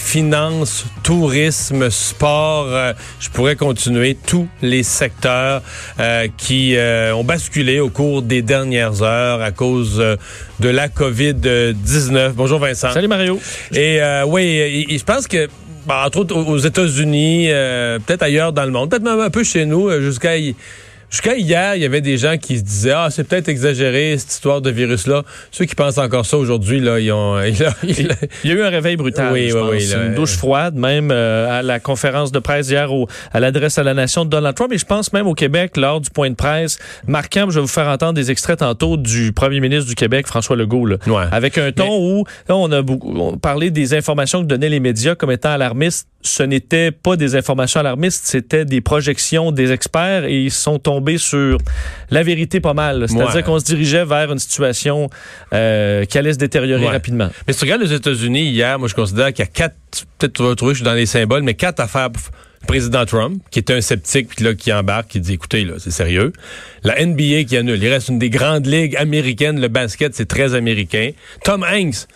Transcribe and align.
Finances, 0.00 0.86
Tourisme, 1.02 1.90
Sport. 1.90 2.66
Euh, 2.68 2.92
je 3.20 3.28
pourrais 3.30 3.56
continuer 3.56 4.16
tous 4.26 4.48
les 4.62 4.82
secteurs 4.82 5.62
euh, 5.98 6.26
qui 6.36 6.76
ont 7.14 7.24
basculé 7.24 7.80
au 7.80 7.90
cours 7.90 8.22
des 8.22 8.42
dernières 8.42 9.02
heures 9.02 9.40
à 9.40 9.52
cause 9.52 10.02
de 10.60 10.68
la 10.68 10.88
COVID-19. 10.88 12.32
Bonjour 12.32 12.58
Vincent. 12.58 12.92
Salut 12.92 13.08
Mario. 13.08 13.38
Et 13.72 14.00
oui, 14.26 14.86
je 14.90 15.04
pense 15.04 15.26
que 15.26 15.48
bah, 15.86 16.04
entre 16.06 16.18
autres 16.18 16.36
aux 16.36 16.58
États-Unis, 16.58 17.48
peut-être 18.06 18.22
ailleurs 18.22 18.52
dans 18.52 18.64
le 18.64 18.70
monde, 18.70 18.90
peut-être 18.90 19.02
même 19.02 19.20
un 19.20 19.30
peu 19.30 19.44
chez 19.44 19.66
nous, 19.66 19.90
jusqu'à 20.00 20.32
Jusqu'à 21.10 21.36
hier, 21.36 21.74
il 21.74 21.82
y 21.82 21.84
avait 21.84 22.00
des 22.00 22.16
gens 22.16 22.38
qui 22.38 22.58
se 22.58 22.62
disaient 22.62 22.92
Ah, 22.92 23.08
c'est 23.10 23.24
peut-être 23.24 23.48
exagéré, 23.48 24.16
cette 24.16 24.30
histoire 24.30 24.60
de 24.60 24.70
virus-là. 24.70 25.24
Ceux 25.50 25.64
qui 25.64 25.74
pensent 25.74 25.98
encore 25.98 26.24
ça 26.24 26.38
aujourd'hui, 26.38 26.78
là, 26.78 27.00
ils 27.00 27.10
ont. 27.10 27.40
Il, 27.42 28.08
y 28.44 28.50
a 28.50 28.54
eu 28.54 28.62
un 28.62 28.68
réveil 28.68 28.96
brutal. 28.96 29.32
Oui, 29.32 29.48
je 29.50 29.58
oui, 29.58 29.78
oui. 29.78 29.92
une 29.92 30.14
douche 30.14 30.36
froide, 30.36 30.76
même 30.76 31.10
euh, 31.10 31.58
à 31.58 31.62
la 31.62 31.80
conférence 31.80 32.30
de 32.30 32.38
presse 32.38 32.68
hier 32.68 32.92
au, 32.92 33.08
à 33.32 33.40
l'adresse 33.40 33.76
à 33.78 33.82
la 33.82 33.92
nation 33.92 34.24
de 34.24 34.30
Donald 34.30 34.54
Trump. 34.54 34.72
Et 34.72 34.78
je 34.78 34.86
pense 34.86 35.12
même 35.12 35.26
au 35.26 35.34
Québec, 35.34 35.76
lors 35.76 36.00
du 36.00 36.10
point 36.10 36.30
de 36.30 36.36
presse 36.36 36.78
marquant, 37.08 37.46
je 37.50 37.56
vais 37.56 37.60
vous 37.60 37.66
faire 37.66 37.88
entendre 37.88 38.14
des 38.14 38.30
extraits 38.30 38.60
tantôt 38.60 38.96
du 38.96 39.32
premier 39.32 39.58
ministre 39.58 39.88
du 39.88 39.96
Québec, 39.96 40.28
François 40.28 40.54
Legault, 40.54 40.86
là, 40.86 40.96
avec 41.32 41.58
un 41.58 41.72
ton 41.72 41.98
où 41.98 42.24
là, 42.48 42.56
on 42.56 42.70
a 42.70 42.82
beaucoup, 42.82 43.36
parlé 43.38 43.70
des 43.70 43.94
informations 43.94 44.42
que 44.42 44.46
donnaient 44.46 44.68
les 44.68 44.80
médias 44.80 45.16
comme 45.16 45.32
étant 45.32 45.50
alarmistes 45.50 46.06
ce 46.22 46.42
n'était 46.42 46.90
pas 46.90 47.16
des 47.16 47.34
informations 47.34 47.80
alarmistes, 47.80 48.26
c'était 48.26 48.64
des 48.64 48.80
projections 48.80 49.52
des 49.52 49.72
experts 49.72 50.24
et 50.24 50.42
ils 50.42 50.50
sont 50.50 50.78
tombés 50.78 50.99
sur 51.18 51.58
la 52.10 52.22
vérité 52.22 52.60
pas 52.60 52.74
mal. 52.74 53.06
C'est-à-dire 53.08 53.44
qu'on 53.44 53.58
se 53.58 53.64
dirigeait 53.64 54.04
vers 54.04 54.32
une 54.32 54.38
situation 54.38 55.08
euh, 55.52 56.04
qui 56.04 56.18
allait 56.18 56.32
se 56.32 56.38
détériorer 56.38 56.88
rapidement. 56.88 57.28
Mais 57.46 57.52
si 57.52 57.60
tu 57.60 57.64
regardes 57.64 57.82
les 57.82 57.92
États-Unis 57.92 58.50
hier, 58.50 58.78
moi 58.78 58.88
je 58.88 58.94
considère 58.94 59.32
qu'il 59.32 59.44
y 59.44 59.48
a 59.48 59.50
quatre, 59.50 59.76
peut-être 60.18 60.34
tu 60.34 60.42
vas 60.42 60.54
trouver, 60.54 60.74
je 60.74 60.78
suis 60.78 60.84
dans 60.84 60.94
les 60.94 61.06
symboles, 61.06 61.42
mais 61.42 61.54
quatre 61.54 61.80
affaires. 61.80 62.08
Le 62.62 62.66
président 62.66 63.06
Trump, 63.06 63.42
qui 63.50 63.58
est 63.58 63.70
un 63.70 63.80
sceptique, 63.80 64.28
puis 64.28 64.44
là, 64.44 64.54
qui 64.54 64.70
embarque, 64.70 65.08
qui 65.08 65.20
dit, 65.20 65.32
écoutez, 65.32 65.64
là, 65.64 65.74
c'est 65.78 65.90
sérieux. 65.90 66.30
La 66.84 67.04
NBA 67.04 67.44
qui 67.44 67.56
annule. 67.56 67.82
Il 67.82 67.88
reste 67.88 68.10
une 68.10 68.18
des 68.18 68.28
grandes 68.28 68.66
ligues 68.66 68.96
américaines. 68.96 69.58
Le 69.58 69.68
basket, 69.68 70.14
c'est 70.14 70.28
très 70.28 70.54
américain. 70.54 71.12
Tom 71.42 71.64
Hanks, 71.64 72.06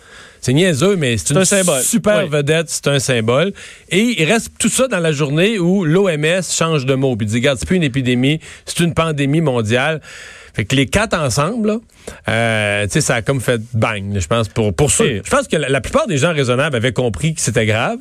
c'est 0.45 0.53
niaiseux, 0.53 0.95
mais 0.95 1.17
c'est 1.17 1.33
une 1.33 1.43
symbole. 1.43 1.81
super 1.81 2.27
vedette, 2.27 2.69
c'est 2.69 2.85
un 2.85 2.99
symbole. 2.99 3.51
Et 3.89 4.21
il 4.21 4.31
reste 4.31 4.51
tout 4.59 4.69
ça 4.69 4.87
dans 4.87 4.99
la 4.99 5.11
journée 5.11 5.57
où 5.57 5.83
l'OMS 5.85 6.43
change 6.43 6.85
de 6.85 6.93
mot. 6.93 7.15
Puis 7.15 7.25
dit, 7.25 7.37
regarde, 7.37 7.57
c'est 7.57 7.65
plus 7.65 7.77
une 7.77 7.83
épidémie, 7.83 8.39
c'est 8.63 8.81
une 8.81 8.93
pandémie 8.93 9.41
mondiale. 9.41 10.01
Fait 10.53 10.63
que 10.63 10.75
les 10.75 10.85
quatre 10.85 11.17
ensemble, 11.17 11.79
euh, 12.29 12.83
tu 12.83 12.91
sais, 12.91 13.01
ça 13.01 13.15
a 13.15 13.21
comme 13.21 13.41
fait 13.41 13.61
bang, 13.73 14.17
je 14.19 14.27
pense, 14.27 14.47
pour, 14.47 14.73
pour 14.73 14.91
ça. 14.91 15.03
Je 15.05 15.29
pense 15.29 15.47
que 15.47 15.57
la, 15.57 15.81
plupart 15.81 16.07
des 16.07 16.17
gens 16.17 16.33
raisonnables 16.33 16.75
avaient 16.75 16.93
compris 16.93 17.33
que 17.33 17.41
c'était 17.41 17.65
grave, 17.65 17.99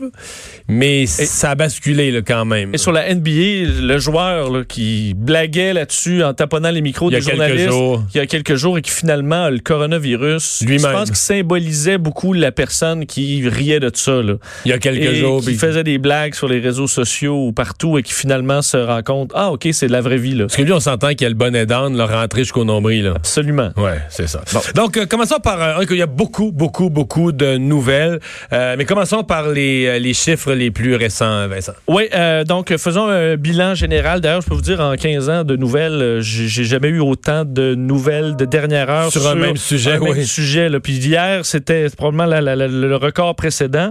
mais 0.69 1.07
ça 1.07 1.51
a 1.51 1.55
basculé 1.55 2.11
là, 2.11 2.21
quand 2.23 2.45
même. 2.45 2.75
Et 2.75 2.79
sur 2.79 2.93
la 2.93 3.13
NBA, 3.15 3.81
le 3.83 3.99
joueur 3.99 4.51
là, 4.51 4.65
qui 4.65 5.15
blaguait 5.17 5.73
là-dessus 5.73 6.23
en 6.23 6.35
taponnant 6.35 6.71
les 6.71 6.83
micros 6.83 7.11
des 7.11 7.21
journalistes 7.21 7.71
il 8.15 8.19
y 8.19 8.21
a 8.21 8.27
quelques 8.27 8.55
jours 8.55 8.79
et 8.79 8.83
qui 8.83 8.91
finalement 8.91 9.51
le 9.51 9.59
coronavirus, 9.59 10.65
je 10.67 10.83
pense 10.83 11.09
qu'il 11.09 11.17
symbolisait 11.17 11.99
beaucoup 11.99 12.33
la 12.33 12.53
personne 12.53 13.07
qui 13.07 13.47
riait 13.49 13.81
de 13.81 13.91
ça. 13.93 14.23
Là. 14.23 14.35
Il 14.65 14.71
y 14.71 14.73
a 14.73 14.79
quelques 14.79 15.03
et 15.03 15.15
jours. 15.17 15.41
Qui 15.41 15.55
faisait 15.55 15.85
des 15.85 15.99
blagues 15.99 16.35
sur 16.35 16.49
les 16.49 16.61
réseaux 16.61 16.87
sociaux 16.87 17.47
ou 17.47 17.53
partout 17.53 17.99
et 17.99 18.03
qui 18.03 18.13
finalement 18.13 18.63
se 18.63 18.77
rend 18.77 19.03
compte, 19.03 19.33
ah 19.35 19.51
ok, 19.51 19.69
c'est 19.73 19.87
de 19.87 19.93
la 19.93 20.01
vraie 20.01 20.17
vie. 20.17 20.35
Là. 20.35 20.45
Parce 20.45 20.57
que 20.57 20.63
lui, 20.63 20.73
on 20.73 20.81
s'entend 20.81 21.09
qu'il 21.11 21.23
y 21.23 21.27
a 21.27 21.29
le 21.29 21.35
bonnet 21.35 21.67
d'âne, 21.67 21.97
le 21.97 22.05
rentré 22.05 22.43
jusqu'au 22.43 22.65
nombril. 22.65 23.05
Là. 23.05 23.13
Absolument. 23.17 23.71
Ouais, 23.77 23.94
c'est 24.09 24.27
ça. 24.27 24.43
Donc, 24.75 24.97
euh, 24.97 25.07
commençons 25.07 25.39
par... 25.43 25.61
Euh, 25.63 25.85
il 25.91 25.97
y 25.97 26.03
a 26.03 26.07
beaucoup, 26.07 26.53
beaucoup, 26.53 26.91
beaucoup 26.91 27.33
de 27.33 27.57
nouvelles. 27.57 28.21
Euh, 28.53 28.75
mais 28.77 28.85
commençons 28.85 29.25
par 29.25 29.49
les, 29.49 29.99
les 30.01 30.15
chiffres 30.15 30.53
les 30.53 30.71
plus 30.71 30.97
récents, 30.97 31.47
Vincent. 31.49 31.73
Oui, 31.87 32.09
donc 32.47 32.75
faisons 32.77 33.09
un 33.09 33.37
bilan 33.37 33.75
général. 33.75 34.21
D'ailleurs, 34.21 34.43
je 34.43 34.49
peux 34.49 34.55
vous 34.55 34.61
dire, 34.61 34.81
en 34.81 34.95
15 34.95 35.29
ans 35.29 35.45
de 35.45 35.57
nouvelles, 35.57 36.19
j'ai 36.21 36.65
jamais 36.65 36.89
eu 36.89 37.01
autant 37.01 37.45
de 37.45 37.75
nouvelles 37.75 38.37
de 38.37 38.45
dernière 38.45 38.91
heure 38.91 39.11
sur, 39.11 39.27
un 39.27 39.35
même 39.35 39.57
sujet. 39.57 39.93
Un 39.93 40.01
oui. 40.01 40.13
même 40.13 40.25
sujet. 40.25 40.69
Là. 40.69 40.81
Puis 40.81 40.95
hier, 40.95 41.45
c'était 41.45 41.87
probablement 41.97 42.27
le 42.27 42.97
record 42.97 43.35
précédent. 43.35 43.91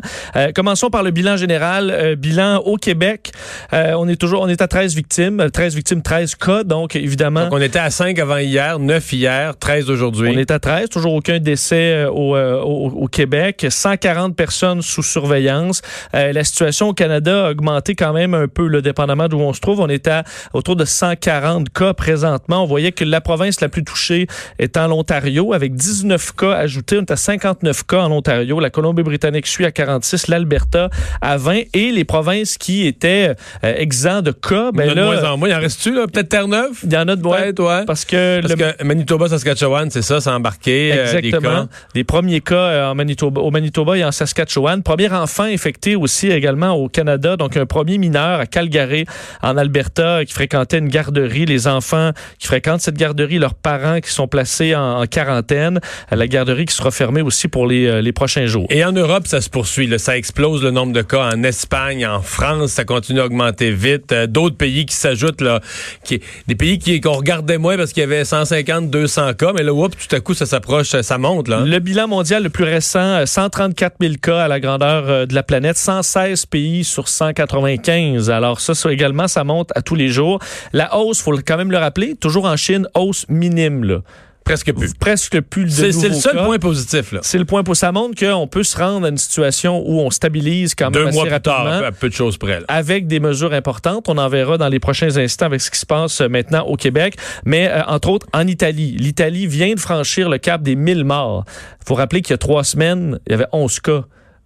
commençons 0.55 0.89
par 0.89 1.03
le 1.03 1.11
bilan 1.11 1.37
général. 1.37 2.15
bilan 2.17 2.57
au 2.57 2.77
Québec. 2.77 3.31
on 3.71 4.07
est 4.07 4.15
toujours, 4.15 4.41
on 4.41 4.49
est 4.49 4.61
à 4.61 4.67
13 4.67 4.95
victimes. 4.95 5.49
13 5.51 5.75
victimes, 5.75 6.01
13 6.01 6.35
cas. 6.35 6.63
Donc, 6.63 6.95
évidemment... 6.95 7.45
Donc, 7.45 7.53
on 7.53 7.61
était 7.61 7.79
à 7.79 7.89
5 7.89 8.17
avant 8.19 8.37
hier, 8.37 8.79
9 8.79 9.13
hier, 9.13 9.57
13 9.57 9.89
aujourd'hui. 9.93 10.29
On 10.33 10.37
est 10.37 10.51
à 10.51 10.59
13, 10.59 10.89
toujours 10.89 11.13
aucun 11.13 11.39
décès 11.39 11.93
euh, 11.93 12.09
euh, 12.09 12.59
au, 12.61 12.89
au, 12.89 13.07
Québec, 13.07 13.65
140 13.69 14.35
personnes 14.35 14.81
sous 14.81 15.03
surveillance. 15.03 15.81
Euh, 16.15 16.33
la 16.33 16.43
situation 16.43 16.89
au 16.89 16.93
Canada 16.93 17.47
a 17.47 17.51
augmenté 17.51 17.95
quand 17.95 18.13
même 18.13 18.33
un 18.33 18.47
peu, 18.47 18.67
le 18.67 18.81
dépendamment 18.81 19.27
d'où 19.27 19.39
on 19.39 19.53
se 19.53 19.61
trouve. 19.61 19.79
On 19.79 19.87
est 19.87 20.07
à 20.07 20.23
autour 20.53 20.75
de 20.75 20.85
140 20.85 21.69
cas 21.69 21.93
présentement. 21.93 22.63
On 22.63 22.65
voyait 22.65 22.91
que 22.91 23.03
la 23.03 23.21
province 23.21 23.61
la 23.61 23.69
plus 23.69 23.83
touchée 23.83 24.27
est 24.59 24.77
en 24.77 24.87
l'Ontario, 24.87 25.53
avec 25.53 25.75
19 25.75 26.35
cas 26.35 26.53
ajoutés. 26.53 26.97
On 26.97 27.01
est 27.01 27.11
à 27.11 27.15
59 27.15 27.83
cas 27.85 28.01
en 28.01 28.11
Ontario. 28.11 28.59
La 28.59 28.69
Colombie-Britannique 28.69 29.47
suit 29.47 29.65
à 29.65 29.71
46, 29.71 30.27
l'Alberta 30.27 30.89
à 31.21 31.37
20 31.37 31.61
et 31.73 31.91
les 31.91 32.03
provinces 32.03 32.57
qui 32.57 32.87
étaient 32.87 33.35
exemptes 33.61 34.23
de 34.23 34.31
cas, 34.31 34.71
ben 34.71 34.87
là, 34.87 34.95
de 34.95 35.01
moins 35.01 35.31
en 35.31 35.37
moins. 35.37 35.49
Il 35.49 35.55
en 35.55 35.59
reste-tu, 35.59 35.93
là? 35.93 36.07
Peut-être 36.07 36.29
Terre-Neuve? 36.29 36.79
Il 36.83 36.93
y 36.93 36.97
en 36.97 37.07
a 37.07 37.15
de 37.15 37.21
moins. 37.21 37.43
Ouais. 37.43 37.85
Parce 37.85 38.05
que, 38.05 38.41
parce 38.41 38.55
que 38.55 38.83
Manitoba, 38.83 39.27
Saskatchewan, 39.27 39.82
c'est 39.89 40.01
ça, 40.01 40.21
c'est 40.21 40.29
embarqué. 40.29 40.91
Euh, 40.93 41.17
Exactement. 41.17 41.67
les 41.95 42.03
premiers 42.03 42.41
cas 42.41 42.55
euh, 42.55 42.91
en 42.91 42.95
Manitoba, 42.95 43.41
au 43.41 43.51
Manitoba 43.51 43.97
et 43.97 44.03
en 44.03 44.11
Saskatchewan. 44.11 44.83
Premier 44.83 45.09
enfant 45.11 45.43
infecté 45.43 45.95
aussi 45.95 46.29
également 46.29 46.71
au 46.71 46.89
Canada. 46.89 47.37
Donc, 47.37 47.57
un 47.57 47.65
premier 47.65 47.97
mineur 47.97 48.39
à 48.39 48.45
Calgary, 48.45 49.05
en 49.41 49.57
Alberta, 49.57 50.25
qui 50.25 50.33
fréquentait 50.33 50.79
une 50.79 50.89
garderie. 50.89 51.45
Les 51.45 51.67
enfants 51.67 52.11
qui 52.39 52.47
fréquentent 52.47 52.81
cette 52.81 52.97
garderie, 52.97 53.39
leurs 53.39 53.55
parents 53.55 53.99
qui 53.99 54.11
sont 54.11 54.27
placés 54.27 54.75
en, 54.75 55.05
quarantaine. 55.05 55.79
La 56.11 56.27
garderie 56.27 56.65
qui 56.65 56.73
sera 56.73 56.91
fermée 56.91 57.21
aussi 57.21 57.47
pour 57.47 57.67
les, 57.67 57.85
euh, 57.87 58.01
les 58.01 58.13
prochains 58.13 58.45
jours. 58.45 58.67
Et 58.69 58.83
en 58.85 58.91
Europe, 58.91 59.27
ça 59.27 59.41
se 59.41 59.49
poursuit. 59.49 59.87
Là. 59.87 59.97
Ça 59.97 60.17
explose 60.17 60.63
le 60.63 60.71
nombre 60.71 60.93
de 60.93 61.01
cas 61.01 61.31
en 61.33 61.43
Espagne, 61.43 62.05
en 62.05 62.21
France. 62.21 62.71
Ça 62.71 62.85
continue 62.85 63.19
à 63.19 63.25
augmenter 63.25 63.71
vite. 63.71 64.13
D'autres 64.13 64.57
pays 64.57 64.85
qui 64.85 64.95
s'ajoutent, 64.95 65.41
là, 65.41 65.59
qui, 66.03 66.21
des 66.47 66.55
pays 66.55 67.01
qu'on 67.01 67.13
regardait 67.13 67.57
moins 67.57 67.77
parce 67.77 67.93
qu'il 67.93 68.01
y 68.01 68.03
avait 68.03 68.25
150, 68.25 68.89
200 68.89 69.33
cas. 69.33 69.53
Mais 69.53 69.63
là, 69.63 69.72
oups, 69.73 70.07
tout 70.07 70.15
à 70.15 70.19
coup, 70.19 70.33
ça 70.33 70.45
s'approche, 70.45 70.89
ça 71.01 71.17
monte. 71.17 71.47
Là. 71.47 71.61
Le 71.61 71.79
bilan 71.79 72.07
mondial 72.07 72.43
le 72.43 72.49
plus 72.49 72.63
récent, 72.63 73.25
134 73.25 73.95
000 73.99 74.13
cas 74.21 74.43
à 74.43 74.47
la 74.47 74.59
grandeur 74.59 75.09
euh, 75.09 75.25
de 75.25 75.35
la 75.35 75.43
planète, 75.43 75.77
116 75.77 76.45
pays 76.45 76.83
sur 76.83 77.07
195. 77.07 78.29
Alors 78.29 78.59
ça, 78.59 78.75
ça 78.75 78.91
également, 78.91 79.27
ça 79.27 79.43
monte 79.43 79.71
à 79.75 79.81
tous 79.81 79.95
les 79.95 80.09
jours. 80.09 80.39
La 80.71 80.95
hausse, 80.97 81.21
faut 81.21 81.33
quand 81.45 81.57
même 81.57 81.71
le 81.71 81.77
rappeler, 81.77 82.15
toujours 82.15 82.45
en 82.45 82.55
Chine, 82.55 82.87
hausse 82.93 83.25
minime. 83.29 83.83
Là. 83.83 83.97
Presque 84.43 84.73
plus. 84.73 84.93
Presque 84.93 85.41
plus 85.41 85.65
de 85.65 85.91
C'est 85.91 86.09
le 86.09 86.13
seul 86.15 86.43
point 86.43 86.59
positif. 86.59 87.13
C'est 87.21 87.37
le 87.37 87.45
point 87.45 87.63
positif. 87.63 87.79
Ça 87.83 87.91
montre 87.91 88.19
qu'on 88.19 88.47
peut 88.47 88.63
se 88.63 88.77
rendre 88.77 89.05
à 89.05 89.09
une 89.09 89.17
situation 89.17 89.83
où 89.85 89.99
on 89.99 90.09
stabilise 90.09 90.75
quand 90.75 90.85
même 90.85 90.93
Deux 90.93 91.07
assez 91.07 91.15
mois 91.15 91.25
plus 91.25 91.33
rapidement. 91.33 91.53
Tard, 91.53 91.83
à 91.83 91.91
peu 91.91 92.09
de 92.09 92.13
choses 92.13 92.37
près. 92.37 92.61
Avec 92.67 93.07
des 93.07 93.19
mesures 93.19 93.53
importantes. 93.53 94.09
On 94.09 94.17
en 94.17 94.29
verra 94.29 94.57
dans 94.57 94.69
les 94.69 94.79
prochains 94.79 95.17
instants 95.17 95.47
avec 95.47 95.61
ce 95.61 95.71
qui 95.71 95.79
se 95.79 95.85
passe 95.85 96.21
euh, 96.21 96.27
maintenant 96.27 96.65
au 96.65 96.75
Québec. 96.75 97.15
Mais 97.45 97.69
euh, 97.69 97.81
entre 97.87 98.09
autres, 98.09 98.27
en 98.33 98.47
Italie. 98.47 98.95
L'Italie 98.97 99.47
vient 99.47 99.73
de 99.73 99.79
franchir 99.79 100.29
le 100.29 100.37
cap 100.37 100.61
des 100.61 100.75
1000 100.75 101.03
morts. 101.03 101.45
Il 101.81 101.87
faut 101.87 101.95
rappeler 101.95 102.21
qu'il 102.21 102.31
y 102.31 102.35
a 102.35 102.37
trois 102.37 102.63
semaines, 102.63 103.19
il 103.27 103.31
y 103.31 103.35
avait 103.35 103.47
11 103.51 103.79
cas 103.79 104.03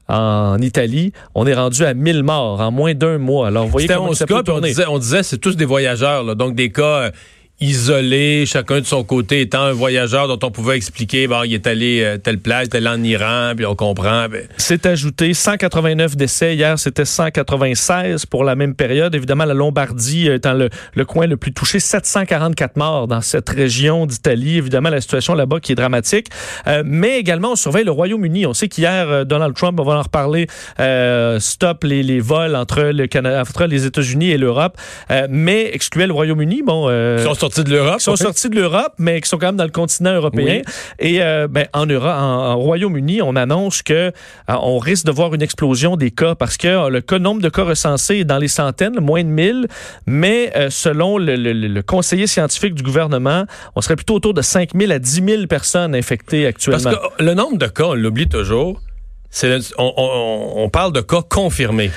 en 0.09 0.57
Italie, 0.59 1.11
on 1.35 1.45
est 1.45 1.53
rendu 1.53 1.83
à 1.83 1.93
1000 1.93 2.23
morts 2.23 2.61
en 2.61 2.71
moins 2.71 2.93
d'un 2.93 3.17
mois. 3.17 3.47
Alors, 3.47 3.65
vous 3.65 3.71
voyez 3.71 3.89
comment 3.89 4.09
11 4.09 4.23
cas, 4.25 4.41
on 4.47 4.61
disait, 4.61 4.85
on 4.87 4.99
disait 4.99 5.21
c'est 5.21 5.37
tous 5.37 5.57
des 5.57 5.65
voyageurs, 5.65 6.23
là, 6.23 6.33
donc 6.33 6.55
des 6.55 6.71
cas 6.71 7.11
euh, 7.61 7.65
isolés, 7.65 8.45
chacun 8.45 8.79
de 8.79 8.85
son 8.85 9.03
côté 9.03 9.41
étant 9.41 9.63
un 9.63 9.73
voyageur 9.73 10.27
dont 10.27 10.39
on 10.45 10.51
pouvait 10.51 10.77
expliquer, 10.77 11.27
bon, 11.27 11.43
il 11.43 11.53
est 11.53 11.67
allé 11.67 12.01
euh, 12.03 12.17
telle 12.17 12.39
est 12.45 12.75
allé 12.75 12.87
en 12.87 13.03
Iran, 13.03 13.53
puis 13.55 13.65
on 13.65 13.75
comprend. 13.75 14.27
Ben. 14.29 14.47
C'est 14.57 14.85
ajouté 14.85 15.33
189 15.33 16.15
décès. 16.15 16.55
Hier, 16.55 16.77
c'était 16.79 17.05
196 17.05 18.25
pour 18.25 18.43
la 18.43 18.55
même 18.55 18.75
période. 18.75 19.15
Évidemment, 19.15 19.45
la 19.45 19.53
Lombardie 19.53 20.27
étant 20.27 20.53
le, 20.53 20.69
le 20.93 21.05
coin 21.05 21.27
le 21.27 21.37
plus 21.37 21.53
touché, 21.53 21.79
744 21.79 22.77
morts 22.77 23.07
dans 23.07 23.21
cette 23.21 23.49
région 23.49 24.05
d'Italie. 24.05 24.57
Évidemment, 24.57 24.89
la 24.89 25.01
situation 25.01 25.33
là-bas 25.33 25.59
qui 25.59 25.71
est 25.71 25.75
dramatique. 25.75 26.27
Euh, 26.67 26.83
mais 26.85 27.19
également, 27.19 27.51
on 27.51 27.55
surveille 27.55 27.85
le 27.85 27.91
Royaume-Uni. 27.91 28.45
On 28.45 28.53
sait 28.53 28.67
qu'hier, 28.67 29.09
euh, 29.09 29.23
Donald 29.23 29.55
Trump, 29.55 29.79
on 29.79 29.83
va 29.83 29.95
en 29.95 30.01
reparler, 30.01 30.47
euh, 30.79 31.39
stop 31.39 31.83
les, 31.83 32.03
les, 32.03 32.19
vols 32.19 32.55
entre, 32.55 32.81
le 32.81 33.07
Canada, 33.07 33.41
entre 33.41 33.65
les 33.65 33.85
États-Unis 33.85 34.31
et 34.31 34.37
l'Europe, 34.37 34.77
mais 35.29 35.69
excluait 35.73 36.07
le 36.07 36.13
Royaume-Uni. 36.13 36.61
Bon, 36.63 36.87
sortis 37.47 37.63
de 37.63 37.75
l'Europe. 37.75 38.01
sont 38.01 38.15
sortis 38.15 38.49
de 38.49 38.55
l'Europe, 38.55 38.93
mais 38.97 39.21
qui 39.21 39.29
sont 39.29 39.37
quand 39.37 39.47
même 39.47 39.57
dans 39.57 39.63
le 39.63 39.71
continent 39.71 40.13
européen. 40.13 40.61
Et 40.99 41.21
euh, 41.21 41.47
ben, 41.47 41.67
en 41.73 41.85
Europe, 41.85 42.13
en, 42.13 42.57
Royaume-Uni, 42.57 43.21
on 43.21 43.35
annonce 43.35 43.81
que 43.81 43.93
euh, 43.93 44.11
on 44.47 44.77
risque 44.77 45.05
de 45.05 45.11
voir 45.11 45.33
une 45.33 45.41
explosion 45.41 45.95
des 45.95 46.11
cas 46.11 46.35
parce 46.35 46.57
que 46.57 46.67
euh, 46.67 46.89
le 46.89 47.17
nombre 47.17 47.41
de 47.41 47.49
cas 47.49 47.63
recensés 47.63 48.17
est 48.17 48.25
dans 48.25 48.37
les 48.37 48.47
centaines, 48.47 48.99
moins 48.99 49.23
de 49.23 49.29
1000, 49.29 49.67
mais 50.05 50.51
selon 50.69 51.17
le, 51.17 51.81
conseiller 51.81 52.27
scientifique 52.27 52.73
du 52.73 52.83
gouvernement, 52.83 53.45
on 53.75 53.81
serait 53.81 53.95
plutôt 53.95 54.15
autour 54.15 54.33
de 54.33 54.41
5 54.41 54.71
000 54.75 54.91
à 54.91 54.99
10 54.99 55.23
000 55.23 55.47
personnes 55.47 55.95
infectées 55.95 56.45
actuellement. 56.45 56.83
Parce 56.83 56.95
que 57.17 57.23
le 57.23 57.33
nombre 57.33 57.57
de 57.57 57.67
cas, 57.67 57.85
on 57.85 57.93
l'oublie 57.93 58.27
toujours, 58.27 58.81
on, 59.77 60.53
on 60.55 60.69
parle 60.69 60.93
de 60.93 61.01
cas 61.01 61.21
confirmés. 61.27 61.91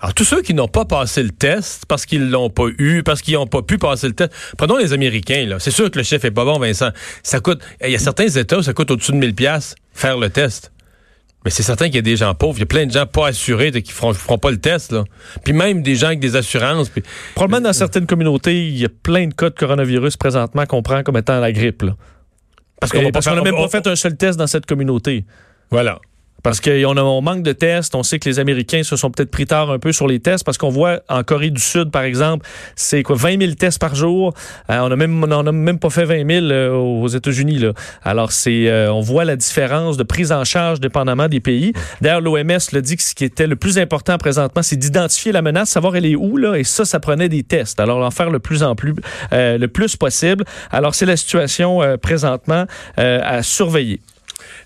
Alors, 0.00 0.14
tous 0.14 0.24
ceux 0.24 0.42
qui 0.42 0.54
n'ont 0.54 0.68
pas 0.68 0.84
passé 0.84 1.22
le 1.22 1.30
test 1.30 1.84
parce 1.86 2.06
qu'ils 2.06 2.30
l'ont 2.30 2.50
pas 2.50 2.66
eu, 2.78 3.02
parce 3.02 3.20
qu'ils 3.20 3.34
n'ont 3.34 3.46
pas 3.46 3.62
pu 3.62 3.78
passer 3.78 4.06
le 4.06 4.14
test, 4.14 4.32
prenons 4.56 4.76
les 4.76 4.92
Américains, 4.92 5.46
là. 5.46 5.58
C'est 5.58 5.72
sûr 5.72 5.90
que 5.90 5.98
le 5.98 6.04
chef 6.04 6.24
est 6.24 6.30
pas 6.30 6.44
bon, 6.44 6.58
Vincent. 6.58 6.90
Ça 7.22 7.40
coûte, 7.40 7.60
il 7.84 7.90
y 7.90 7.96
a 7.96 7.98
certains 7.98 8.28
États 8.28 8.58
où 8.58 8.62
ça 8.62 8.72
coûte 8.72 8.90
au-dessus 8.90 9.12
de 9.12 9.16
1000 9.16 9.34
pièces 9.34 9.74
faire 9.92 10.16
le 10.16 10.30
test. 10.30 10.72
Mais 11.44 11.50
c'est 11.50 11.62
certain 11.62 11.86
qu'il 11.86 11.96
y 11.96 11.98
a 11.98 12.02
des 12.02 12.16
gens 12.16 12.34
pauvres. 12.34 12.58
Il 12.58 12.60
y 12.60 12.64
a 12.64 12.66
plein 12.66 12.86
de 12.86 12.92
gens 12.92 13.06
pas 13.06 13.28
assurés 13.28 13.70
qui 13.82 13.92
feront, 13.92 14.12
feront 14.12 14.38
pas 14.38 14.50
le 14.50 14.58
test. 14.58 14.92
Là. 14.92 15.04
Puis 15.44 15.52
même 15.52 15.82
des 15.82 15.94
gens 15.94 16.08
avec 16.08 16.20
des 16.20 16.36
assurances. 16.36 16.88
Puis... 16.88 17.02
Probablement 17.34 17.68
dans 17.68 17.72
certaines 17.72 18.06
communautés, 18.06 18.66
il 18.68 18.76
y 18.76 18.84
a 18.84 18.88
plein 18.88 19.28
de 19.28 19.34
cas 19.34 19.50
de 19.50 19.54
coronavirus 19.54 20.16
présentement 20.16 20.66
qu'on 20.66 20.82
prend 20.82 21.02
comme 21.02 21.16
étant 21.16 21.38
la 21.38 21.52
grippe. 21.52 21.82
Là. 21.82 21.96
Parce 22.80 22.92
qu'on 22.92 23.02
n'a 23.02 23.42
même 23.42 23.54
pas 23.54 23.68
fait 23.68 23.86
un 23.86 23.96
seul 23.96 24.16
test 24.16 24.38
dans 24.38 24.46
cette 24.46 24.66
communauté. 24.66 25.24
Voilà. 25.70 26.00
Parce 26.42 26.60
qu'on 26.60 26.96
on 26.96 27.20
manque 27.22 27.42
de 27.42 27.52
tests. 27.52 27.94
On 27.94 28.02
sait 28.02 28.18
que 28.18 28.28
les 28.28 28.38
Américains 28.38 28.82
se 28.82 28.96
sont 28.96 29.10
peut-être 29.10 29.30
pris 29.30 29.46
tard 29.46 29.70
un 29.70 29.78
peu 29.78 29.92
sur 29.92 30.06
les 30.06 30.20
tests 30.20 30.44
parce 30.44 30.56
qu'on 30.56 30.68
voit 30.68 31.00
en 31.08 31.22
Corée 31.22 31.50
du 31.50 31.60
Sud, 31.60 31.90
par 31.90 32.02
exemple, 32.02 32.46
c'est 32.76 33.02
quoi 33.02 33.16
20 33.16 33.40
000 33.40 33.52
tests 33.54 33.80
par 33.80 33.94
jour. 33.94 34.34
Euh, 34.70 34.78
on 34.80 34.90
a 34.90 34.96
même 34.96 35.24
on 35.24 35.46
a 35.46 35.52
même 35.52 35.78
pas 35.78 35.90
fait 35.90 36.04
20 36.04 36.30
000 36.30 36.46
euh, 36.46 36.70
aux 36.70 37.08
États-Unis 37.08 37.58
là. 37.58 37.72
Alors 38.02 38.32
c'est 38.32 38.68
euh, 38.68 38.92
on 38.92 39.00
voit 39.00 39.24
la 39.24 39.36
différence 39.36 39.96
de 39.96 40.02
prise 40.04 40.32
en 40.32 40.44
charge 40.44 40.80
dépendamment 40.80 41.28
des 41.28 41.40
pays. 41.40 41.72
D'ailleurs 42.00 42.20
l'OMS 42.20 42.58
le 42.72 42.80
dit 42.80 42.96
que 42.96 43.02
ce 43.02 43.14
qui 43.14 43.24
était 43.24 43.46
le 43.46 43.56
plus 43.56 43.78
important 43.78 44.16
présentement, 44.18 44.62
c'est 44.62 44.76
d'identifier 44.76 45.32
la 45.32 45.42
menace, 45.42 45.70
savoir 45.70 45.96
elle 45.96 46.06
est 46.06 46.16
où 46.16 46.36
là, 46.36 46.54
et 46.54 46.64
ça 46.64 46.84
ça 46.84 47.00
prenait 47.00 47.28
des 47.28 47.42
tests. 47.42 47.80
Alors 47.80 48.04
en 48.04 48.10
faire 48.10 48.30
le 48.30 48.38
plus 48.38 48.62
en 48.62 48.74
plus 48.74 48.94
le 49.32 49.66
plus 49.66 49.96
possible. 49.96 50.44
Alors 50.70 50.94
c'est 50.94 51.06
la 51.06 51.16
situation 51.16 51.80
présentement 52.00 52.66
à 52.96 53.42
surveiller. 53.42 54.00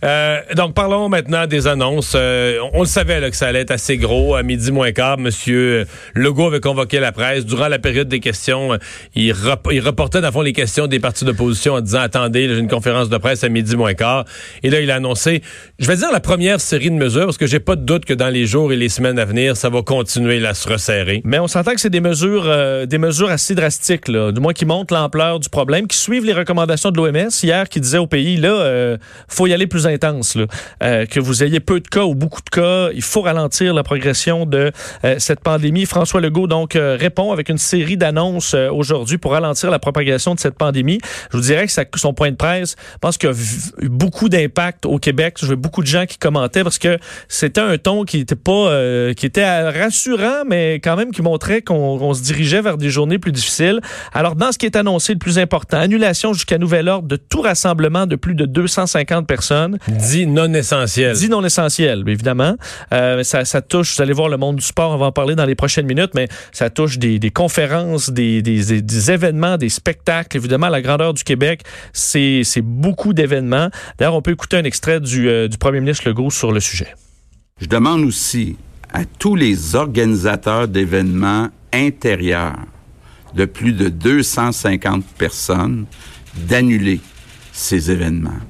Euh, 0.04 0.40
donc, 0.56 0.75
parlons 0.75 1.08
maintenant 1.08 1.46
des 1.46 1.69
annonces. 1.69 2.14
Euh, 2.16 2.58
on, 2.72 2.81
le 2.81 2.87
savait 2.87 3.20
là, 3.20 3.31
que 3.31 3.37
ça 3.37 3.46
allait 3.46 3.60
être 3.60 3.70
assez 3.70 3.96
gros. 3.96 4.34
À 4.34 4.43
midi 4.43 4.72
moins 4.72 4.90
quart, 4.93 5.19
Monsieur 5.19 5.87
Legault 6.14 6.49
avait 6.49 6.60
convoqué 6.60 6.99
la 6.99 7.12
presse. 7.12 7.46
Durant 7.46 7.69
la 7.69 7.78
période 7.78 8.08
des 8.08 8.19
questions, 8.19 8.72
euh, 8.72 8.78
il, 9.14 9.32
il 9.70 9.81
reportait, 9.81 10.20
dans 10.20 10.28
le 10.28 10.32
fond, 10.32 10.40
les 10.40 10.52
questions 10.52 10.88
des 10.88 10.99
partis 10.99 11.25
d'opposition 11.25 11.75
en 11.75 11.81
disant, 11.81 12.00
attendez, 12.00 12.49
j'ai 12.49 12.58
une 12.58 12.69
conférence 12.69 13.08
de 13.08 13.19
presse 13.19 13.44
à 13.44 13.49
midi 13.49 13.76
moins 13.76 13.94
quart. 13.94 14.25
Et 14.64 14.70
là, 14.70 14.81
il 14.81 14.90
a 14.90 14.96
annoncé, 14.96 15.43
je 15.78 15.87
vais 15.87 15.96
dire 15.96 16.10
la 16.12 16.20
première 16.20 16.60
série 16.60 16.90
de 16.90 16.96
mesures, 16.96 17.26
parce 17.26 17.38
que 17.38 17.46
j'ai 17.46 17.60
pas 17.60 17.76
de 17.76 17.84
doute 17.84 18.04
que 18.04 18.14
dans 18.14 18.28
les 18.28 18.46
jours 18.46 18.72
et 18.72 18.76
les 18.76 18.88
semaines 18.88 19.19
à 19.19 19.25
venir, 19.25 19.56
ça 19.56 19.69
va 19.69 19.82
continuer 19.82 20.44
à 20.44 20.54
se 20.54 20.69
resserrer. 20.69 21.22
Mais 21.25 21.38
on 21.38 21.46
s'entend 21.46 21.75
que 21.75 21.81
c'est 21.81 21.90
des 21.90 22.00
mesures, 22.00 22.87
des 22.87 22.99
mesures 22.99 23.31
assez 23.31 23.54
drastiques, 23.54 24.08
là, 24.08 24.32
du 24.32 24.40
moins 24.40 24.52
qui 24.52 24.64
montrent 24.64 24.94
l'ampleur 24.94 25.38
du 25.38 25.49
problème, 25.49 25.87
qui 25.87 25.96
suivent 25.96 26.25
les 26.25 26.32
recommandations 26.32 26.90
de 26.90 26.96
l'OMS 26.96 27.31
hier, 27.43 27.69
qui 27.69 27.81
disait 27.81 27.99
au 27.99 28.06
pays, 28.06 28.37
là, 28.37 28.96
faut 29.28 29.46
y 29.46 29.52
aller 29.52 29.66
plus 29.66 29.87
intense, 29.92 30.36
euh, 30.82 31.06
que 31.06 31.20
vous 31.20 31.42
ayez 31.42 31.60
peu 31.60 31.80
de 31.80 31.88
cas 31.88 32.04
ou 32.04 32.14
beaucoup 32.14 32.40
de 32.42 32.50
cas, 32.50 32.90
il 32.94 33.02
faut 33.02 33.22
ralentir 33.22 33.74
la 33.74 33.82
progression 33.82 34.46
de 34.46 34.72
euh, 35.04 35.16
cette 35.18 35.40
pandémie. 35.40 35.86
François 35.86 36.20
Legault 36.20 36.46
donc 36.46 36.76
euh, 36.76 36.96
répond 36.98 37.32
avec 37.32 37.48
une 37.48 37.58
série 37.58 37.96
d'annonces 37.96 38.54
aujourd'hui 38.54 39.18
pour 39.18 39.32
ralentir 39.32 39.70
la 39.70 39.78
propagation 39.78 40.34
de 40.34 40.40
cette 40.40 40.56
pandémie. 40.56 40.98
Je 41.30 41.36
vous 41.36 41.42
dirais 41.42 41.66
que 41.66 41.98
son 41.98 42.14
point 42.14 42.30
de 42.30 42.36
presse, 42.36 42.76
je 42.92 42.98
pense 42.98 43.18
qu'il 43.18 43.30
y 43.30 43.32
a 43.32 43.36
eu 43.80 43.88
beaucoup 43.88 44.28
d'impact 44.28 44.86
au 44.86 44.98
Québec. 44.98 45.36
Je 45.40 45.46
vois 45.46 45.56
beaucoup 45.56 45.82
de 45.82 45.86
gens 45.86 46.06
qui 46.06 46.18
commentaient 46.18 46.64
parce 46.64 46.78
que 46.78 46.98
c'était 47.28 47.60
un 47.60 47.78
ton 47.78 48.04
qui 48.04 48.20
était 48.20 48.34
pas, 48.34 48.70
qui 49.14 49.26
était 49.26 49.70
rassurant, 49.70 50.44
mais 50.46 50.74
quand 50.76 50.96
même 50.96 51.12
qui 51.12 51.22
montrait 51.22 51.62
qu'on 51.62 52.14
se 52.14 52.22
dirigeait 52.22 52.62
vers 52.62 52.78
des 52.78 52.90
journées 52.90 53.18
plus 53.18 53.32
difficiles. 53.32 53.80
Alors 54.12 54.36
dans 54.36 54.52
ce 54.52 54.58
qui 54.58 54.66
est 54.66 54.76
annoncé, 54.76 55.12
le 55.12 55.18
plus 55.18 55.38
important, 55.38 55.78
annulation 55.78 56.32
jusqu'à 56.32 56.58
nouvel 56.58 56.88
ordre 56.88 57.08
de 57.08 57.16
tout 57.16 57.42
rassemblement 57.42 58.06
de 58.06 58.16
plus 58.16 58.34
de 58.34 58.46
250 58.46 59.26
personnes. 59.26 59.78
Dit 59.88 60.26
non 60.26 60.52
essentiel. 60.55 61.17
Dit 61.17 61.29
non 61.29 61.44
essentiel, 61.44 62.05
évidemment. 62.06 62.56
Euh, 62.93 63.23
ça, 63.23 63.44
ça, 63.44 63.61
touche, 63.62 63.96
vous 63.96 64.02
allez 64.02 64.12
voir 64.12 64.29
le 64.29 64.37
monde 64.37 64.56
du 64.56 64.64
sport, 64.64 64.93
on 64.93 64.96
va 64.96 65.06
en 65.06 65.12
parler 65.12 65.34
dans 65.34 65.44
les 65.44 65.55
prochaines 65.55 65.87
minutes, 65.87 66.12
mais 66.14 66.29
ça 66.52 66.70
touche 66.70 66.99
des, 66.99 67.19
des 67.19 67.31
conférences, 67.31 68.11
des, 68.11 68.43
des, 68.43 68.82
des, 68.82 69.11
événements, 69.11 69.56
des 69.56 69.69
spectacles. 69.69 70.37
Évidemment, 70.37 70.69
la 70.69 70.82
grandeur 70.82 71.14
du 71.14 71.25
Québec, 71.25 71.62
c'est 71.93 72.43
beaucoup 72.62 73.12
d'événements. 73.12 73.70
D'ailleurs, 73.99 74.14
on 74.14 74.23
peut 74.23 74.32
écouter 74.32 74.56
un 74.56 74.64
extrait 74.64 75.00
du, 75.00 75.29
euh, 75.29 75.49
du 75.49 75.58
premier 75.58 75.81
ministre 75.81 76.08
Legault 76.08 76.31
sur 76.31 76.52
le 76.52 76.61
sujet. 76.61 76.94
Je 77.61 77.67
demande 77.67 78.02
aussi 78.02 78.56
à 78.93 79.05
tous 79.05 79.35
les 79.35 79.75
organisateurs 79.75 80.69
d'événements 80.69 81.49
intérieurs 81.73 82.58
de 83.35 83.44
plus 83.46 83.73
de 83.73 83.88
250 83.88 85.05
personnes 85.17 85.87
d'annuler 86.49 87.00
ces 87.52 87.90
événements. 87.90 88.40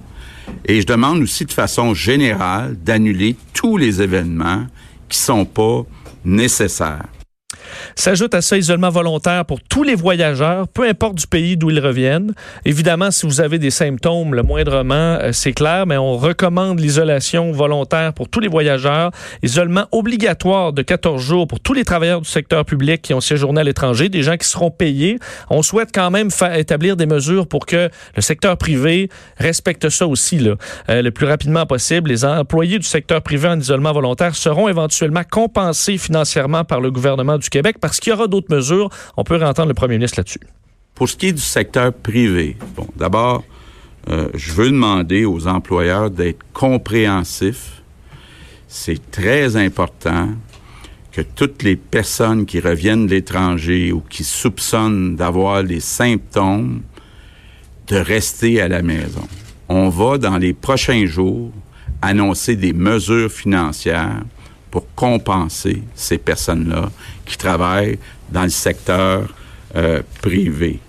Et 0.64 0.80
je 0.80 0.86
demande 0.86 1.22
aussi 1.22 1.44
de 1.44 1.52
façon 1.52 1.94
générale 1.94 2.76
d'annuler 2.76 3.36
tous 3.52 3.76
les 3.76 4.00
événements 4.02 4.66
qui 5.08 5.18
sont 5.18 5.44
pas 5.44 5.82
nécessaires. 6.24 7.08
S'ajoute 7.94 8.34
à 8.34 8.42
ça 8.42 8.56
isolement 8.56 8.90
volontaire 8.90 9.44
pour 9.44 9.60
tous 9.60 9.82
les 9.82 9.94
voyageurs, 9.94 10.68
peu 10.68 10.88
importe 10.88 11.16
du 11.16 11.26
pays 11.26 11.56
d'où 11.56 11.70
ils 11.70 11.80
reviennent. 11.80 12.32
Évidemment, 12.64 13.10
si 13.10 13.26
vous 13.26 13.40
avez 13.40 13.58
des 13.58 13.70
symptômes, 13.70 14.34
le 14.34 14.42
moindrement, 14.42 14.94
euh, 14.94 15.32
c'est 15.32 15.52
clair, 15.52 15.86
mais 15.86 15.96
on 15.96 16.16
recommande 16.16 16.80
l'isolation 16.80 17.52
volontaire 17.52 18.12
pour 18.12 18.28
tous 18.28 18.40
les 18.40 18.48
voyageurs. 18.48 19.10
Isolement 19.42 19.86
obligatoire 19.92 20.72
de 20.72 20.82
14 20.82 21.22
jours 21.22 21.46
pour 21.46 21.60
tous 21.60 21.72
les 21.72 21.84
travailleurs 21.84 22.20
du 22.20 22.28
secteur 22.28 22.64
public 22.64 23.02
qui 23.02 23.14
ont 23.14 23.20
séjourné 23.20 23.60
à 23.60 23.64
l'étranger, 23.64 24.08
des 24.08 24.22
gens 24.22 24.36
qui 24.36 24.46
seront 24.46 24.70
payés. 24.70 25.18
On 25.50 25.62
souhaite 25.62 25.90
quand 25.94 26.10
même 26.10 26.28
établir 26.54 26.96
des 26.96 27.06
mesures 27.06 27.46
pour 27.46 27.66
que 27.66 27.88
le 28.16 28.22
secteur 28.22 28.56
privé 28.56 29.08
respecte 29.38 29.88
ça 29.88 30.06
aussi 30.06 30.38
là, 30.38 30.54
euh, 30.88 31.02
le 31.02 31.10
plus 31.10 31.26
rapidement 31.26 31.66
possible. 31.66 32.10
Les 32.10 32.24
employés 32.24 32.78
du 32.78 32.86
secteur 32.86 33.22
privé 33.22 33.48
en 33.48 33.58
isolement 33.58 33.92
volontaire 33.92 34.34
seront 34.34 34.68
éventuellement 34.68 35.22
compensés 35.28 35.98
financièrement 35.98 36.64
par 36.64 36.80
le 36.80 36.90
gouvernement 36.90 37.38
du 37.38 37.48
Québec 37.48 37.61
parce 37.80 38.00
qu'il 38.00 38.10
y 38.10 38.14
aura 38.14 38.26
d'autres 38.26 38.54
mesures. 38.54 38.90
On 39.16 39.24
peut 39.24 39.42
entendre 39.44 39.68
le 39.68 39.74
premier 39.74 39.96
ministre 39.96 40.18
là-dessus. 40.18 40.40
Pour 40.94 41.08
ce 41.08 41.16
qui 41.16 41.28
est 41.28 41.32
du 41.32 41.40
secteur 41.40 41.92
privé, 41.92 42.56
bon, 42.76 42.86
d'abord, 42.96 43.44
euh, 44.10 44.28
je 44.34 44.52
veux 44.52 44.70
demander 44.70 45.24
aux 45.24 45.46
employeurs 45.46 46.10
d'être 46.10 46.40
compréhensifs. 46.52 47.82
C'est 48.68 49.10
très 49.10 49.56
important 49.56 50.30
que 51.12 51.20
toutes 51.20 51.62
les 51.62 51.76
personnes 51.76 52.46
qui 52.46 52.58
reviennent 52.58 53.06
de 53.06 53.12
l'étranger 53.12 53.92
ou 53.92 54.00
qui 54.00 54.24
soupçonnent 54.24 55.14
d'avoir 55.14 55.62
des 55.62 55.80
symptômes 55.80 56.82
de 57.88 57.96
rester 57.96 58.60
à 58.60 58.68
la 58.68 58.82
maison. 58.82 59.26
On 59.68 59.88
va, 59.88 60.18
dans 60.18 60.38
les 60.38 60.54
prochains 60.54 61.04
jours, 61.06 61.52
annoncer 62.00 62.56
des 62.56 62.72
mesures 62.72 63.30
financières 63.30 64.22
pour 64.72 64.86
compenser 64.96 65.82
ces 65.94 66.18
personnes-là 66.18 66.90
qui 67.26 67.36
travaillent 67.36 67.98
dans 68.30 68.42
le 68.42 68.48
secteur 68.48 69.28
euh, 69.76 70.02
privé. 70.22 70.80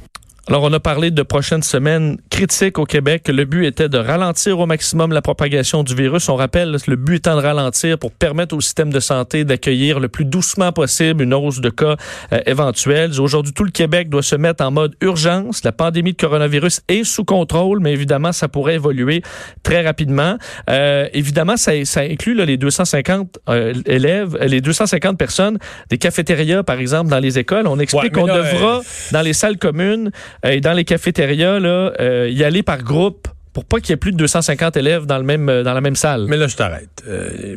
Alors, 0.49 0.63
on 0.63 0.73
a 0.73 0.79
parlé 0.81 1.09
de 1.09 1.23
prochaines 1.23 1.63
semaines 1.63 2.17
critiques 2.29 2.77
au 2.77 2.83
Québec. 2.83 3.29
Le 3.29 3.45
but 3.45 3.65
était 3.65 3.87
de 3.87 3.97
ralentir 3.97 4.59
au 4.59 4.65
maximum 4.65 5.13
la 5.13 5.21
propagation 5.21 5.83
du 5.83 5.95
virus. 5.95 6.27
On 6.27 6.35
rappelle, 6.35 6.75
le 6.85 6.95
but 6.97 7.15
étant 7.15 7.37
de 7.37 7.41
ralentir 7.41 7.97
pour 7.97 8.11
permettre 8.11 8.53
au 8.53 8.59
système 8.59 8.91
de 8.91 8.99
santé 8.99 9.45
d'accueillir 9.45 10.01
le 10.01 10.09
plus 10.09 10.25
doucement 10.25 10.73
possible 10.73 11.23
une 11.23 11.33
hausse 11.33 11.61
de 11.61 11.69
cas 11.69 11.95
euh, 12.33 12.41
éventuels. 12.45 13.21
Aujourd'hui, 13.21 13.53
tout 13.53 13.63
le 13.63 13.71
Québec 13.71 14.09
doit 14.09 14.21
se 14.21 14.35
mettre 14.35 14.65
en 14.65 14.71
mode 14.71 14.95
urgence. 14.99 15.63
La 15.63 15.71
pandémie 15.71 16.11
de 16.11 16.17
coronavirus 16.17 16.81
est 16.89 17.05
sous 17.05 17.23
contrôle, 17.23 17.79
mais 17.79 17.93
évidemment, 17.93 18.33
ça 18.33 18.49
pourrait 18.49 18.75
évoluer 18.75 19.21
très 19.63 19.81
rapidement. 19.81 20.37
Euh, 20.69 21.07
évidemment, 21.13 21.55
ça, 21.55 21.71
ça 21.85 22.01
inclut 22.01 22.33
là, 22.33 22.43
les 22.43 22.57
250 22.57 23.39
euh, 23.47 23.73
élèves, 23.85 24.37
les 24.41 24.59
250 24.59 25.17
personnes 25.17 25.57
des 25.89 25.97
cafétérias, 25.97 26.63
par 26.63 26.79
exemple, 26.79 27.09
dans 27.09 27.19
les 27.19 27.39
écoles. 27.39 27.65
On 27.65 27.79
explique 27.79 28.11
qu'on 28.11 28.27
devra, 28.27 28.81
dans 29.13 29.21
les 29.21 29.31
salles 29.31 29.57
communes, 29.57 30.11
et 30.43 30.61
dans 30.61 30.73
les 30.73 30.85
cafétérias, 30.85 31.59
là, 31.59 31.93
y 32.27 32.43
aller 32.43 32.63
par 32.63 32.83
groupe 32.83 33.27
pour 33.53 33.65
pas 33.65 33.79
qu'il 33.79 33.91
y 33.91 33.93
ait 33.93 33.97
plus 33.97 34.11
de 34.11 34.17
250 34.17 34.77
élèves 34.77 35.05
dans, 35.05 35.17
le 35.17 35.23
même, 35.23 35.45
dans 35.45 35.73
la 35.73 35.81
même 35.81 35.95
salle. 35.95 36.25
Mais 36.27 36.37
là, 36.37 36.47
je 36.47 36.55
t'arrête. 36.55 37.03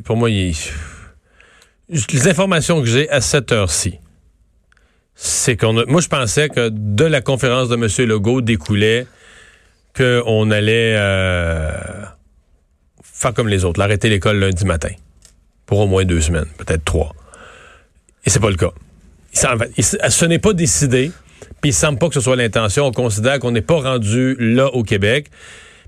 pour 0.05 0.17
moi, 0.17 0.29
les 0.29 2.29
informations 2.29 2.81
que 2.81 2.87
j'ai 2.87 3.09
à 3.11 3.21
cette 3.21 3.53
heure-ci, 3.53 3.99
c'est 5.15 5.57
qu'on 5.57 5.73
moi 5.73 6.01
je 6.01 6.09
pensais 6.09 6.49
que 6.49 6.69
de 6.69 7.05
la 7.05 7.23
conférence 7.23 7.69
de 7.69 7.75
M. 7.75 8.09
Legault 8.09 8.43
découlait 8.43 9.07
qu'on 9.97 10.51
allait 10.51 10.95
euh, 10.97 11.71
faire 13.03 13.33
comme 13.33 13.49
les 13.49 13.65
autres, 13.65 13.81
l'arrêter 13.81 14.11
l'école 14.11 14.39
lundi 14.39 14.67
matin 14.67 14.91
pour 15.65 15.81
au 15.81 15.87
moins 15.87 16.05
deux 16.05 16.21
semaines, 16.21 16.47
peut-être 16.59 16.85
trois. 16.85 17.15
Et 18.25 18.31
c'est 18.31 18.41
pas 18.41 18.51
le 18.51 18.57
cas. 18.57 18.73
ce 19.33 20.25
n'est 20.27 20.39
pas 20.39 20.53
décidé, 20.53 21.11
puis 21.61 21.71
il 21.71 21.75
semble 21.75 21.99
pas 21.99 22.09
que 22.09 22.15
ce 22.15 22.21
soit 22.21 22.37
l'intention. 22.37 22.87
On 22.87 22.93
considère 22.93 23.39
qu'on 23.39 23.51
n'est 23.51 23.61
pas 23.61 23.81
rendu 23.81 24.37
là 24.39 24.67
au 24.69 24.83
Québec. 24.83 25.27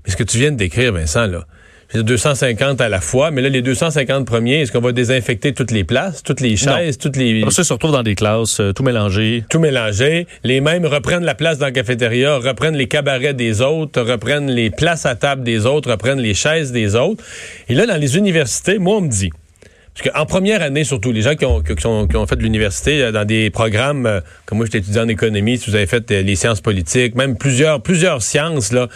Mais 0.05 0.11
ce 0.11 0.17
que 0.17 0.23
tu 0.23 0.37
viens 0.37 0.51
de 0.51 0.57
décrire, 0.57 0.93
Vincent, 0.93 1.27
là, 1.27 1.45
250 1.93 2.81
à 2.81 2.89
la 2.89 3.01
fois, 3.01 3.31
mais 3.31 3.41
là, 3.41 3.49
les 3.49 3.61
250 3.61 4.25
premiers, 4.25 4.61
est-ce 4.61 4.71
qu'on 4.71 4.79
va 4.79 4.91
désinfecter 4.91 5.53
toutes 5.53 5.71
les 5.71 5.83
places, 5.83 6.21
toutes 6.21 6.39
les 6.39 6.55
chaises, 6.55 6.99
toutes 6.99 7.15
les... 7.15 7.43
Ça 7.49 7.63
se 7.63 7.73
retrouve 7.73 7.91
dans 7.91 8.03
des 8.03 8.13
classes, 8.13 8.59
euh, 8.59 8.73
tout 8.73 8.83
mélangé. 8.83 9.43
Tout 9.49 9.59
mélangé. 9.59 10.27
Les 10.43 10.61
mêmes 10.61 10.85
reprennent 10.85 11.25
la 11.25 11.33
place 11.33 11.57
dans 11.57 11.65
la 11.65 11.71
cafétéria, 11.71 12.37
reprennent 12.37 12.75
les 12.75 12.87
cabarets 12.87 13.33
des 13.33 13.61
autres, 13.61 14.01
reprennent 14.01 14.51
les 14.51 14.69
places 14.69 15.07
à 15.07 15.15
table 15.15 15.43
des 15.43 15.65
autres, 15.65 15.89
reprennent 15.89 16.19
les 16.19 16.35
chaises 16.35 16.71
des 16.71 16.95
autres. 16.95 17.23
Et 17.69 17.73
là, 17.73 17.87
dans 17.87 17.97
les 17.97 18.17
universités, 18.17 18.77
moi, 18.77 18.97
on 18.97 19.01
me 19.01 19.09
dit... 19.09 19.31
Parce 19.99 20.15
qu'en 20.15 20.25
première 20.25 20.61
année, 20.61 20.85
surtout, 20.85 21.11
les 21.11 21.21
gens 21.21 21.35
qui 21.35 21.45
ont, 21.45 21.61
fait 21.61 22.35
de 22.37 22.41
l'université 22.41 23.03
euh, 23.03 23.11
dans 23.11 23.25
des 23.25 23.49
programmes, 23.49 24.05
euh, 24.05 24.21
comme 24.45 24.57
moi, 24.57 24.65
j'étais 24.65 24.77
étudiant 24.77 25.03
en 25.03 25.09
économie, 25.09 25.57
si 25.57 25.69
vous 25.69 25.75
avez 25.75 25.87
fait 25.87 26.09
les 26.09 26.35
sciences 26.35 26.61
politiques, 26.61 27.15
même 27.15 27.37
plusieurs, 27.37 27.81
plusieurs 27.81 28.21
sciences, 28.21 28.71
là, 28.71 28.87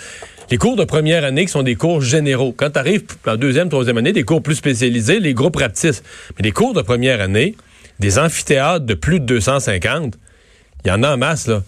les 0.50 0.58
cours 0.58 0.78
de 0.78 0.86
première 0.86 1.26
année 1.26 1.46
qui 1.46 1.52
sont 1.52 1.64
des 1.64 1.76
cours 1.76 2.02
généraux. 2.02 2.54
Quand 2.56 2.70
tu 2.70 2.80
arrives 2.80 3.04
en 3.28 3.36
deuxième, 3.36 3.68
troisième 3.68 3.98
année, 3.98 4.14
des 4.14 4.24
cours 4.24 4.42
plus 4.42 4.56
spécialisés, 4.56 5.20
les 5.20 5.34
groupes 5.34 5.58
rapetissent. 5.58 6.04
Mais 6.38 6.44
les 6.44 6.52
cours 6.52 6.74
de 6.74 6.82
première 6.82 7.20
année, 7.20 7.56
des 8.00 8.18
amphithéâtres 8.18 8.86
de 8.86 8.94
plus 8.94 9.20
de 9.20 9.26
250, 9.26 10.14
il 10.86 10.88
y 10.88 10.92
en 10.92 11.04
a 11.04 11.14
en 11.14 11.18
masse, 11.18 11.48
là. 11.48 11.64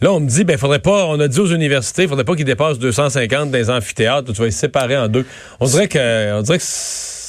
Là, 0.00 0.12
on 0.12 0.18
me 0.18 0.28
dit, 0.28 0.42
ben, 0.42 0.58
faudrait 0.58 0.80
pas, 0.80 1.06
on 1.06 1.20
a 1.20 1.28
dit 1.28 1.38
aux 1.38 1.46
universités, 1.46 2.02
il 2.02 2.08
faudrait 2.08 2.24
pas 2.24 2.34
qu'ils 2.34 2.44
dépassent 2.44 2.80
250 2.80 3.52
dans 3.52 3.58
les 3.58 3.70
amphithéâtres, 3.70 4.32
tu 4.32 4.38
vas 4.40 4.46
les 4.46 4.50
séparer 4.50 4.96
en 4.96 5.06
deux. 5.06 5.24
On 5.60 5.66
dirait 5.66 5.88
on 6.32 6.42
dirait 6.42 6.58
que 6.58 6.64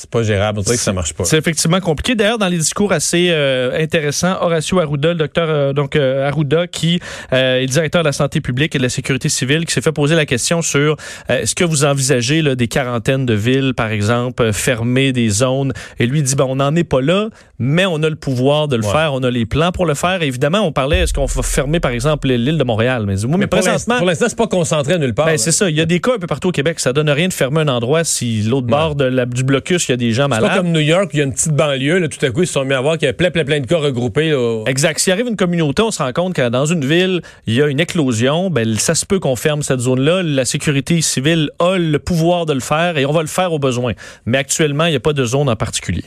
c'est 0.03 0.09
pas 0.09 0.23
gérable. 0.23 0.59
On 0.59 0.63
dirait 0.63 0.75
que 0.75 0.81
ça 0.81 0.91
marche 0.91 1.13
pas. 1.13 1.23
C'est 1.23 1.37
effectivement 1.37 1.79
compliqué. 1.79 2.13
D'ailleurs, 2.13 2.37
dans 2.37 2.49
les 2.49 2.57
discours 2.57 2.91
assez 2.91 3.29
euh, 3.29 3.81
intéressants, 3.81 4.35
Horacio 4.41 4.79
Arruda, 4.79 5.09
le 5.09 5.15
docteur 5.15 5.47
euh, 5.49 5.71
donc 5.71 5.95
euh, 5.95 6.27
Arruda, 6.27 6.67
qui 6.67 6.99
est 7.31 7.65
directeur 7.67 8.01
de 8.03 8.07
la 8.07 8.11
santé 8.11 8.41
publique 8.41 8.75
et 8.75 8.79
de 8.79 8.83
la 8.83 8.89
sécurité 8.89 9.29
civile, 9.29 9.65
qui 9.65 9.73
s'est 9.73 9.81
fait 9.81 9.93
poser 9.93 10.15
la 10.15 10.25
question 10.25 10.61
sur 10.61 10.97
est-ce 11.29 11.55
que 11.55 11.63
vous 11.63 11.85
envisagez 11.85 12.41
là, 12.41 12.55
des 12.55 12.67
quarantaines 12.67 13.25
de 13.25 13.33
villes, 13.33 13.73
par 13.75 13.91
exemple, 13.91 14.51
fermer 14.51 15.13
des 15.13 15.29
zones? 15.29 15.71
Et 15.99 16.05
lui 16.05 16.21
dit 16.21 16.35
ben 16.35 16.45
on 16.49 16.57
n'en 16.57 16.75
est 16.75 16.83
pas 16.83 16.99
là, 16.99 17.29
mais 17.59 17.85
on 17.85 18.03
a 18.03 18.09
le 18.09 18.17
pouvoir 18.17 18.67
de 18.67 18.75
le 18.75 18.83
faire, 18.83 19.13
on 19.13 19.23
a 19.23 19.31
les 19.31 19.45
plans 19.45 19.71
pour 19.71 19.85
le 19.85 19.93
faire. 19.93 20.21
évidemment, 20.21 20.59
on 20.59 20.73
parlait 20.73 20.99
est-ce 20.99 21.13
qu'on 21.13 21.25
va 21.25 21.43
fermer 21.43 21.79
par 21.79 21.91
exemple 21.91 22.27
l'île 22.27 22.57
de 22.57 22.63
Montréal? 22.65 23.05
Mais, 23.07 23.15
mais, 23.37 23.47
présentement, 23.47 23.99
pour 23.99 24.07
l'instant, 24.07 24.25
c'est 24.27 24.37
pas 24.37 24.47
concentré 24.47 24.99
nulle 24.99 25.13
part. 25.13 25.27
Ben, 25.27 25.37
c'est 25.37 25.53
ça. 25.53 25.69
Il 25.69 25.77
y 25.77 25.81
a 25.81 25.85
des 25.85 26.01
cas 26.01 26.15
un 26.15 26.19
peu 26.19 26.27
partout 26.27 26.49
au 26.49 26.51
Québec. 26.51 26.81
Ça 26.81 26.91
donne 26.91 27.09
rien 27.09 27.29
de 27.29 27.33
fermer 27.33 27.61
un 27.61 27.69
endroit 27.69 28.03
si 28.03 28.41
l'autre 28.41 28.67
bord 28.67 28.95
de 28.95 29.05
la, 29.05 29.25
du 29.25 29.43
blocus 29.43 29.87
des 29.97 30.11
gens 30.11 30.27
malades. 30.27 30.49
C'est 30.49 30.57
pas 30.57 30.61
comme 30.63 30.71
New 30.71 30.79
York, 30.79 31.09
il 31.13 31.19
y 31.19 31.21
a 31.21 31.25
une 31.25 31.33
petite 31.33 31.53
banlieue, 31.53 31.99
là, 31.99 32.07
tout 32.07 32.23
à 32.25 32.29
coup, 32.31 32.41
ils 32.43 32.47
se 32.47 32.53
sont 32.53 32.65
mis 32.65 32.73
à 32.73 32.81
voir 32.81 32.97
qu'il 32.97 33.05
y 33.05 33.09
a 33.09 33.13
plein, 33.13 33.31
plein, 33.31 33.45
plein 33.45 33.59
de 33.59 33.67
cas 33.67 33.77
regroupés. 33.77 34.33
Exact. 34.67 34.99
S'il 34.99 35.13
arrive 35.13 35.27
une 35.27 35.35
communauté, 35.35 35.81
on 35.81 35.91
se 35.91 36.01
rend 36.01 36.11
compte 36.13 36.33
que 36.33 36.49
dans 36.49 36.65
une 36.65 36.85
ville, 36.85 37.21
il 37.47 37.53
y 37.53 37.61
a 37.61 37.67
une 37.67 37.79
éclosion, 37.79 38.49
ben, 38.49 38.75
ça 38.77 38.95
se 38.95 39.05
peut 39.05 39.19
qu'on 39.19 39.35
ferme 39.35 39.63
cette 39.63 39.79
zone-là. 39.79 40.23
La 40.23 40.45
sécurité 40.45 41.01
civile 41.01 41.49
a 41.59 41.77
le 41.77 41.99
pouvoir 41.99 42.45
de 42.45 42.53
le 42.53 42.59
faire 42.59 42.97
et 42.97 43.05
on 43.05 43.11
va 43.11 43.21
le 43.21 43.27
faire 43.27 43.53
au 43.53 43.59
besoin. 43.59 43.93
Mais 44.25 44.37
actuellement, 44.37 44.85
il 44.85 44.91
n'y 44.91 44.95
a 44.95 45.01
pas 45.01 45.13
de 45.13 45.25
zone 45.25 45.49
en 45.49 45.55
particulier. 45.55 46.01